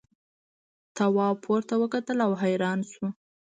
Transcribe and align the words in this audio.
تواب 0.95 1.35
پورته 1.45 1.75
وکتل 1.81 2.17
او 2.25 2.33
حیران 2.43 2.79
شو. 2.91 3.05